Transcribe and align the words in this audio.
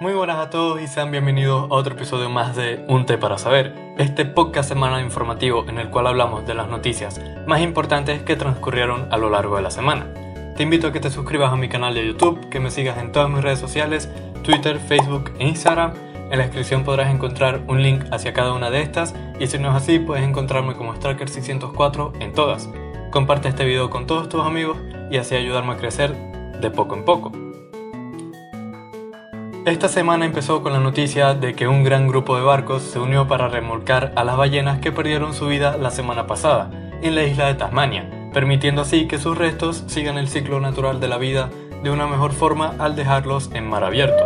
Muy 0.00 0.14
buenas 0.14 0.38
a 0.38 0.50
todos 0.50 0.80
y 0.80 0.88
sean 0.88 1.10
bienvenidos 1.10 1.70
a 1.70 1.74
otro 1.74 1.94
episodio 1.94 2.28
más 2.28 2.56
de 2.56 2.84
Un 2.88 3.06
Té 3.06 3.18
para 3.18 3.38
Saber, 3.38 3.74
este 3.98 4.24
podcast 4.24 4.68
semanal 4.68 5.04
informativo 5.04 5.64
en 5.68 5.78
el 5.78 5.90
cual 5.90 6.06
hablamos 6.06 6.46
de 6.46 6.54
las 6.54 6.66
noticias 6.68 7.20
más 7.46 7.60
importantes 7.60 8.22
que 8.22 8.34
transcurrieron 8.34 9.06
a 9.12 9.18
lo 9.18 9.30
largo 9.30 9.56
de 9.56 9.62
la 9.62 9.70
semana. 9.70 10.12
Te 10.56 10.62
invito 10.62 10.88
a 10.88 10.92
que 10.92 10.98
te 10.98 11.10
suscribas 11.10 11.52
a 11.52 11.56
mi 11.56 11.68
canal 11.68 11.94
de 11.94 12.06
YouTube, 12.06 12.48
que 12.48 12.58
me 12.58 12.70
sigas 12.70 12.98
en 12.98 13.12
todas 13.12 13.30
mis 13.30 13.42
redes 13.42 13.58
sociales, 13.58 14.10
Twitter, 14.42 14.78
Facebook 14.78 15.32
e 15.38 15.46
Instagram. 15.46 15.92
En 16.30 16.38
la 16.38 16.44
descripción 16.44 16.84
podrás 16.84 17.14
encontrar 17.14 17.62
un 17.68 17.82
link 17.82 18.04
hacia 18.10 18.32
cada 18.32 18.54
una 18.54 18.70
de 18.70 18.82
estas 18.82 19.14
y 19.38 19.46
si 19.46 19.58
no 19.58 19.68
es 19.68 19.74
así 19.76 19.98
puedes 19.98 20.24
encontrarme 20.24 20.74
como 20.74 20.94
Striker604 20.94 22.20
en 22.20 22.32
todas. 22.32 22.68
Comparte 23.12 23.48
este 23.48 23.64
video 23.66 23.90
con 23.90 24.06
todos 24.06 24.28
tus 24.28 24.42
amigos 24.42 24.78
y 25.10 25.18
así 25.18 25.36
ayudarme 25.36 25.74
a 25.74 25.76
crecer 25.76 26.16
de 26.60 26.70
poco 26.70 26.96
en 26.96 27.04
poco. 27.04 27.51
Esta 29.64 29.86
semana 29.86 30.24
empezó 30.24 30.60
con 30.60 30.72
la 30.72 30.80
noticia 30.80 31.34
de 31.34 31.54
que 31.54 31.68
un 31.68 31.84
gran 31.84 32.08
grupo 32.08 32.34
de 32.34 32.42
barcos 32.42 32.82
se 32.82 32.98
unió 32.98 33.28
para 33.28 33.46
remolcar 33.46 34.12
a 34.16 34.24
las 34.24 34.36
ballenas 34.36 34.80
que 34.80 34.90
perdieron 34.90 35.34
su 35.34 35.46
vida 35.46 35.76
la 35.76 35.92
semana 35.92 36.26
pasada 36.26 36.68
en 37.00 37.14
la 37.14 37.22
isla 37.22 37.46
de 37.46 37.54
Tasmania, 37.54 38.10
permitiendo 38.34 38.82
así 38.82 39.06
que 39.06 39.20
sus 39.20 39.38
restos 39.38 39.84
sigan 39.86 40.18
el 40.18 40.26
ciclo 40.26 40.58
natural 40.58 40.98
de 40.98 41.06
la 41.06 41.16
vida 41.16 41.48
de 41.80 41.90
una 41.92 42.08
mejor 42.08 42.32
forma 42.32 42.74
al 42.80 42.96
dejarlos 42.96 43.50
en 43.54 43.68
mar 43.68 43.84
abierto. 43.84 44.24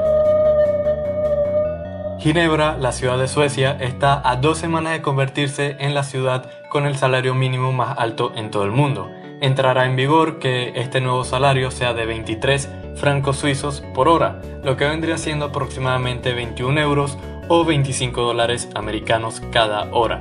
Ginebra, 2.19 2.79
la 2.79 2.93
ciudad 2.93 3.19
de 3.19 3.29
Suecia, 3.29 3.77
está 3.79 4.27
a 4.27 4.37
dos 4.37 4.57
semanas 4.57 4.95
de 4.95 5.03
convertirse 5.03 5.77
en 5.81 5.93
la 5.93 6.03
ciudad 6.03 6.51
con 6.71 6.87
el 6.87 6.97
salario 6.97 7.35
mínimo 7.35 7.73
más 7.73 7.99
alto 7.99 8.33
en 8.37 8.51
todo 8.51 8.65
el 8.65 8.71
mundo. 8.71 9.11
Entrará 9.43 9.85
en 9.85 9.97
vigor 9.97 10.39
que 10.39 10.73
este 10.77 11.03
nuevo 11.03 11.25
salario 11.25 11.71
sea 11.71 11.93
de 11.93 12.07
23 12.07 12.71
francos 12.97 13.37
suizos 13.37 13.83
por 13.95 14.09
hora, 14.09 14.41
lo 14.65 14.77
que 14.77 14.87
vendría 14.87 15.19
siendo 15.19 15.47
aproximadamente 15.47 16.33
21 16.33 16.81
euros 16.81 17.17
o 17.49 17.65
25 17.65 18.21
dólares 18.23 18.69
americanos 18.75 19.41
cada 19.53 19.89
hora. 19.93 20.21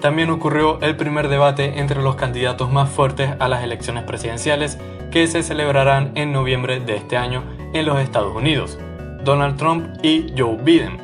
También 0.00 0.28
ocurrió 0.28 0.80
el 0.82 0.96
primer 0.96 1.28
debate 1.28 1.78
entre 1.78 2.02
los 2.02 2.16
candidatos 2.16 2.70
más 2.70 2.90
fuertes 2.90 3.30
a 3.38 3.48
las 3.48 3.64
elecciones 3.64 4.04
presidenciales 4.04 4.78
que 5.10 5.26
se 5.26 5.42
celebrarán 5.42 6.12
en 6.14 6.32
noviembre 6.32 6.80
de 6.80 6.96
este 6.96 7.16
año 7.16 7.42
en 7.72 7.86
los 7.86 7.98
Estados 8.00 8.36
Unidos, 8.36 8.78
Donald 9.24 9.56
Trump 9.56 9.96
y 10.02 10.34
Joe 10.36 10.58
Biden. 10.62 10.98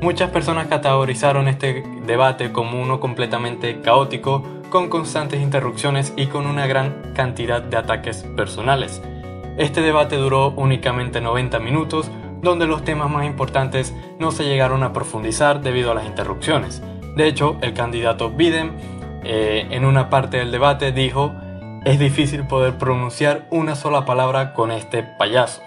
Muchas 0.00 0.30
personas 0.30 0.66
categorizaron 0.66 1.46
este 1.46 1.84
debate 2.06 2.50
como 2.50 2.82
uno 2.82 2.98
completamente 2.98 3.80
caótico, 3.82 4.42
con 4.70 4.88
constantes 4.88 5.40
interrupciones 5.40 6.12
y 6.16 6.26
con 6.26 6.46
una 6.46 6.66
gran 6.66 7.12
cantidad 7.14 7.62
de 7.62 7.76
ataques 7.76 8.24
personales. 8.34 9.00
Este 9.60 9.82
debate 9.82 10.16
duró 10.16 10.54
únicamente 10.56 11.20
90 11.20 11.58
minutos, 11.58 12.10
donde 12.40 12.66
los 12.66 12.82
temas 12.82 13.10
más 13.10 13.26
importantes 13.26 13.94
no 14.18 14.30
se 14.30 14.44
llegaron 14.44 14.82
a 14.82 14.94
profundizar 14.94 15.60
debido 15.60 15.90
a 15.90 15.94
las 15.94 16.06
interrupciones. 16.06 16.82
De 17.14 17.28
hecho, 17.28 17.58
el 17.60 17.74
candidato 17.74 18.30
Biden 18.30 18.72
eh, 19.22 19.66
en 19.70 19.84
una 19.84 20.08
parte 20.08 20.38
del 20.38 20.50
debate 20.50 20.92
dijo, 20.92 21.34
es 21.84 21.98
difícil 21.98 22.46
poder 22.46 22.78
pronunciar 22.78 23.48
una 23.50 23.74
sola 23.74 24.06
palabra 24.06 24.54
con 24.54 24.70
este 24.70 25.02
payaso. 25.02 25.60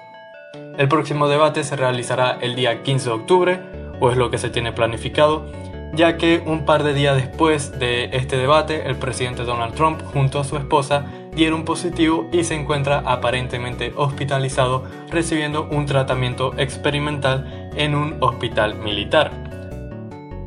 El 0.76 0.88
próximo 0.88 1.28
debate 1.28 1.64
se 1.64 1.76
realizará 1.76 2.40
el 2.42 2.56
día 2.56 2.82
15 2.82 3.10
de 3.10 3.16
octubre, 3.16 3.60
o 4.00 4.10
es 4.10 4.18
lo 4.18 4.32
que 4.32 4.40
se 4.40 4.50
tiene 4.50 4.72
planificado, 4.72 5.46
ya 5.94 6.18
que 6.18 6.42
un 6.44 6.66
par 6.66 6.82
de 6.82 6.96
días 6.96 7.16
después 7.16 7.78
de 7.78 8.06
este 8.14 8.38
debate, 8.38 8.88
el 8.88 8.96
presidente 8.96 9.44
Donald 9.44 9.76
Trump 9.76 10.02
junto 10.02 10.40
a 10.40 10.44
su 10.44 10.58
esposa 10.58 11.06
dieron 11.36 11.66
positivo 11.66 12.28
y 12.31 12.44
se 12.44 12.56
encuentra 12.56 13.03
aparentemente 13.06 13.94
hospitalizado 13.95 14.84
recibiendo 15.09 15.67
un 15.72 15.86
tratamiento 15.86 16.53
experimental 16.58 17.72
en 17.75 17.95
un 17.95 18.17
hospital 18.22 18.75
militar. 18.75 19.31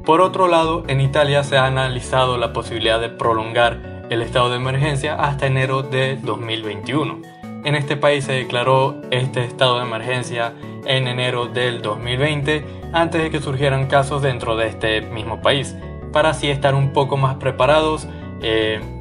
Por 0.04 0.20
otro 0.20 0.46
lado, 0.46 0.84
en 0.86 1.00
Italia 1.00 1.42
se 1.42 1.56
ha 1.56 1.66
analizado 1.66 2.38
la 2.38 2.52
posibilidad 2.52 3.00
de 3.00 3.08
prolongar 3.08 4.04
el 4.08 4.22
estado 4.22 4.50
de 4.50 4.56
emergencia 4.56 5.14
hasta 5.16 5.46
enero 5.46 5.82
de 5.82 6.16
2021. 6.22 7.22
En 7.64 7.74
este 7.74 7.96
país 7.96 8.24
se 8.24 8.32
declaró 8.32 9.00
este 9.10 9.44
estado 9.44 9.78
de 9.78 9.84
emergencia 9.84 10.52
en 10.86 11.08
enero 11.08 11.46
del 11.46 11.82
2020 11.82 12.64
antes 12.92 13.20
de 13.20 13.30
que 13.30 13.40
surgieran 13.40 13.88
casos 13.88 14.22
dentro 14.22 14.56
de 14.56 14.68
este 14.68 15.00
mismo 15.00 15.42
país, 15.42 15.74
para 16.12 16.30
así 16.30 16.48
estar 16.48 16.76
un 16.76 16.92
poco 16.92 17.16
más 17.16 17.34
preparados. 17.36 18.06
Eh, 18.40 18.95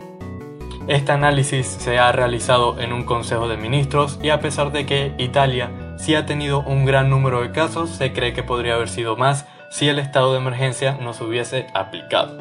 este 0.87 1.11
análisis 1.11 1.65
se 1.65 1.97
ha 1.97 2.11
realizado 2.11 2.79
en 2.79 2.93
un 2.93 3.03
Consejo 3.03 3.47
de 3.47 3.57
Ministros 3.57 4.19
y 4.21 4.29
a 4.29 4.39
pesar 4.39 4.71
de 4.71 4.85
que 4.85 5.13
Italia 5.17 5.71
sí 5.97 6.13
ha 6.13 6.25
tenido 6.25 6.59
un 6.61 6.85
gran 6.85 7.09
número 7.09 7.41
de 7.41 7.51
casos, 7.51 7.89
se 7.89 8.13
cree 8.13 8.33
que 8.33 8.43
podría 8.43 8.75
haber 8.75 8.89
sido 8.89 9.15
más 9.15 9.47
si 9.71 9.89
el 9.89 9.97
estado 9.97 10.33
de 10.33 10.39
emergencia 10.39 10.97
no 11.01 11.13
se 11.13 11.23
hubiese 11.23 11.67
aplicado. 11.73 12.37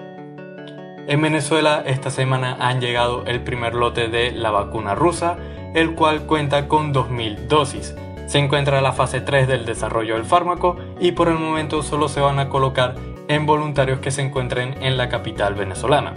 En 1.06 1.22
Venezuela 1.22 1.82
esta 1.86 2.10
semana 2.10 2.56
han 2.60 2.80
llegado 2.80 3.24
el 3.26 3.42
primer 3.42 3.74
lote 3.74 4.08
de 4.08 4.32
la 4.32 4.50
vacuna 4.50 4.94
rusa, 4.94 5.36
el 5.74 5.94
cual 5.94 6.26
cuenta 6.26 6.68
con 6.68 6.92
2.000 6.92 7.46
dosis. 7.48 7.94
Se 8.26 8.38
encuentra 8.38 8.78
en 8.78 8.84
la 8.84 8.92
fase 8.92 9.20
3 9.20 9.48
del 9.48 9.66
desarrollo 9.66 10.14
del 10.14 10.24
fármaco 10.24 10.76
y 11.00 11.12
por 11.12 11.28
el 11.28 11.38
momento 11.38 11.82
solo 11.82 12.08
se 12.08 12.20
van 12.20 12.38
a 12.38 12.48
colocar 12.48 12.94
en 13.28 13.46
voluntarios 13.46 14.00
que 14.00 14.10
se 14.10 14.22
encuentren 14.22 14.82
en 14.82 14.96
la 14.96 15.08
capital 15.08 15.54
venezolana. 15.54 16.14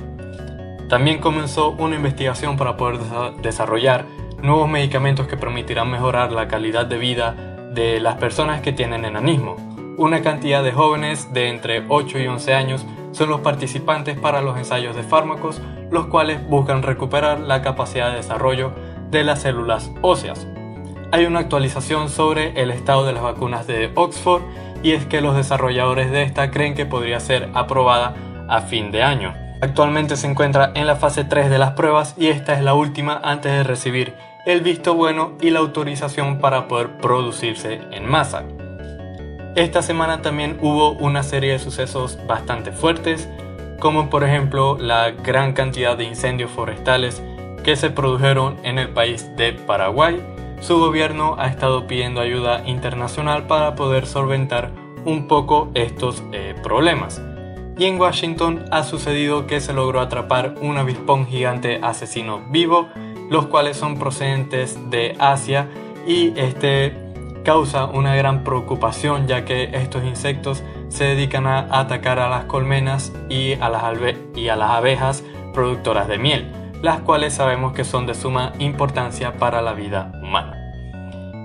También 0.90 1.20
comenzó 1.20 1.72
una 1.72 1.98
investigación 1.98 2.56
para 2.56 2.78
poder 2.78 3.00
desarrollar 3.42 4.06
nuevos 4.42 4.70
medicamentos 4.70 5.28
que 5.28 5.36
permitirán 5.36 5.92
mejorar 5.92 6.31
la 6.31 6.48
calidad 6.48 6.86
de 6.86 6.98
vida 6.98 7.36
de 7.74 8.00
las 8.00 8.16
personas 8.16 8.62
que 8.62 8.72
tienen 8.72 9.03
enanismo. 9.03 9.58
Una 9.97 10.22
cantidad 10.22 10.64
de 10.64 10.72
jóvenes 10.72 11.34
de 11.34 11.50
entre 11.50 11.84
8 11.90 12.20
y 12.20 12.28
11 12.28 12.53
años 12.53 12.86
son 13.12 13.30
los 13.30 13.42
participantes 13.42 14.18
para 14.18 14.42
los 14.42 14.58
ensayos 14.58 14.96
de 14.96 15.03
fármacos, 15.03 15.62
los 15.92 16.06
cuales 16.06 16.47
buscan 16.47 16.84
recuperar 16.84 17.42
la 17.42 17.62
capacidad 17.62 18.12
de 18.12 18.18
desarrollo 18.18 18.72
de 19.12 19.26
las 19.26 19.42
células 19.42 19.92
óseas. 20.02 20.47
Hay 21.12 21.26
una 21.26 21.40
actualización 21.40 22.09
sobre 22.09 22.62
el 22.62 22.72
estado 22.72 23.06
de 23.06 23.14
las 23.14 23.24
vacunas 23.24 23.68
de 23.68 23.92
Oxford 23.96 24.44
y 24.84 24.92
es 24.92 25.06
que 25.06 25.20
los 25.20 25.36
desarrolladores 25.36 26.12
de 26.12 26.24
esta 26.24 26.52
creen 26.52 26.76
que 26.76 26.86
podría 26.86 27.20
ser 27.20 27.50
aprobada 27.53 28.16
a 28.47 28.62
fin 28.62 28.92
de 28.92 29.03
año. 29.03 29.47
Actualmente 29.59 30.18
se 30.18 30.28
encuentra 30.28 30.72
en 30.75 30.85
la 30.85 30.95
fase 30.95 31.23
3 31.23 31.50
de 31.50 31.57
las 31.57 31.72
pruebas 31.72 32.13
y 32.16 32.28
esta 32.28 32.53
es 32.53 32.62
la 32.62 32.75
última 32.75 33.19
antes 33.23 33.51
de 33.51 33.63
recibir 33.63 34.13
el 34.45 34.62
visto 34.62 34.94
bueno 34.94 35.34
y 35.41 35.50
la 35.50 35.59
autorización 35.59 36.40
para 36.40 36.68
poder 36.68 36.97
producirse 36.97 37.81
en 37.91 38.06
masa. 38.06 38.44
Esta 39.56 39.81
semana 39.81 40.22
también 40.22 40.59
hubo 40.62 40.91
una 40.91 41.23
serie 41.23 41.53
de 41.53 41.59
sucesos 41.59 42.19
bastante 42.28 42.72
fuertes, 42.72 43.28
como 43.79 44.12
por 44.12 44.23
ejemplo 44.23 44.78
la 44.79 45.09
gran 45.09 45.53
cantidad 45.53 45.97
de 45.97 46.03
incendios 46.03 46.51
forestales 46.51 47.23
que 47.63 47.75
se 47.75 47.90
produjeron 47.90 48.57
en 48.63 48.78
el 48.78 48.90
país 48.90 49.35
de 49.35 49.53
Paraguay. 49.53 50.22
Su 50.59 50.78
gobierno 50.78 51.35
ha 51.40 51.47
estado 51.47 51.88
pidiendo 51.88 52.22
ayuda 52.22 52.62
internacional 52.67 53.47
para 53.47 53.73
poder 53.73 54.06
solventar 54.06 54.72
un 55.06 55.28
poco 55.28 55.72
estos 55.73 56.23
eh, 56.31 56.53
problemas. 56.62 57.22
Y 57.78 57.86
en 57.86 58.00
Washington 58.00 58.66
ha 58.72 58.84
sucedido 58.84 59.46
que 59.46 59.62
se 59.62 59.74
logró 59.74 60.02
atrapar 60.02 60.56
un 60.62 60.78
avispón 60.78 61.28
gigante 61.28 61.80
asesino 61.84 62.42
vivo, 62.50 62.88
los 63.30 63.46
cuales 63.48 63.78
son 63.78 64.00
procedentes 64.00 64.90
de 64.90 65.16
Asia 65.20 65.68
y 66.08 66.34
este 66.40 67.08
causa 67.46 67.86
una 67.86 68.16
gran 68.16 68.44
preocupación 68.44 69.28
ya 69.28 69.46
que 69.46 69.70
estos 69.74 70.04
insectos 70.04 70.64
se 70.90 71.06
dedican 71.06 71.48
a 71.48 71.80
atacar 71.80 72.20
a 72.20 72.30
las 72.30 72.46
colmenas 72.46 73.14
y 73.30 73.54
a 73.54 73.70
las, 73.70 73.84
y 74.36 74.50
a 74.50 74.56
las 74.56 74.72
abejas 74.72 75.24
productoras 75.54 76.08
de 76.08 76.18
miel, 76.18 76.52
las 76.82 77.00
cuales 77.02 77.34
sabemos 77.34 77.74
que 77.74 77.86
son 77.86 78.06
de 78.06 78.16
suma 78.16 78.54
importancia 78.59 79.38
para 79.38 79.62
la 79.62 79.74
vida 79.74 80.12
humana. 80.22 80.58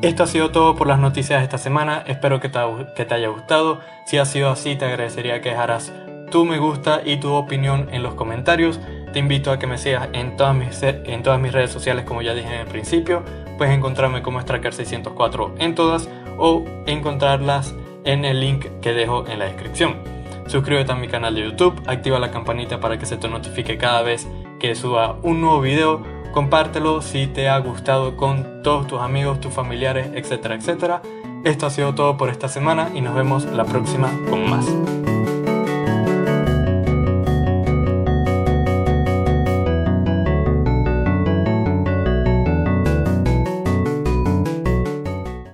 Esto 0.02 0.24
ha 0.24 0.26
sido 0.26 0.50
todo 0.50 0.74
por 0.74 0.88
las 0.88 0.98
noticias 0.98 1.38
de 1.38 1.44
esta 1.44 1.58
semana, 1.58 2.02
espero 2.06 2.40
que 2.40 2.48
te, 2.48 2.58
que 2.96 3.04
te 3.04 3.14
haya 3.14 3.28
gustado, 3.28 3.78
si 4.06 4.18
ha 4.18 4.24
sido 4.24 4.50
así 4.50 4.74
te 4.74 4.86
agradecería 4.86 5.40
que 5.40 5.50
dejaras 5.50 5.92
tu 6.32 6.44
me 6.46 6.58
gusta 6.58 7.02
y 7.04 7.18
tu 7.18 7.32
opinión 7.34 7.88
en 7.92 8.02
los 8.02 8.14
comentarios. 8.14 8.80
Te 9.12 9.18
invito 9.18 9.52
a 9.52 9.58
que 9.58 9.66
me 9.68 9.76
sigas 9.76 10.08
en 10.14 10.36
todas 10.36 10.56
mis, 10.56 11.52
redes 11.52 11.70
sociales 11.70 12.04
como 12.06 12.22
ya 12.22 12.34
dije 12.34 12.48
en 12.48 12.62
el 12.62 12.66
principio. 12.66 13.22
Puedes 13.58 13.76
encontrarme 13.76 14.22
como 14.22 14.40
Stracker604 14.40 15.52
en 15.58 15.74
todas 15.74 16.08
o 16.38 16.64
encontrarlas 16.86 17.74
en 18.04 18.24
el 18.24 18.40
link 18.40 18.64
que 18.80 18.94
dejo 18.94 19.26
en 19.28 19.38
la 19.38 19.44
descripción. 19.44 19.98
Suscríbete 20.46 20.90
a 20.90 20.96
mi 20.96 21.06
canal 21.06 21.34
de 21.34 21.42
YouTube, 21.42 21.80
activa 21.86 22.18
la 22.18 22.30
campanita 22.30 22.80
para 22.80 22.98
que 22.98 23.06
se 23.06 23.18
te 23.18 23.28
notifique 23.28 23.76
cada 23.76 24.02
vez 24.02 24.26
que 24.58 24.74
suba 24.74 25.18
un 25.22 25.40
nuevo 25.42 25.60
video. 25.60 26.02
Compártelo 26.32 27.02
si 27.02 27.26
te 27.26 27.50
ha 27.50 27.58
gustado 27.58 28.16
con 28.16 28.62
todos 28.62 28.86
tus 28.86 29.00
amigos, 29.00 29.38
tus 29.38 29.52
familiares, 29.52 30.08
etcétera, 30.14 30.54
etcétera. 30.54 31.02
Esto 31.44 31.66
ha 31.66 31.70
sido 31.70 31.94
todo 31.94 32.16
por 32.16 32.30
esta 32.30 32.48
semana 32.48 32.90
y 32.94 33.02
nos 33.02 33.14
vemos 33.14 33.44
la 33.44 33.64
próxima 33.64 34.10
con 34.30 34.48
más. 34.48 34.66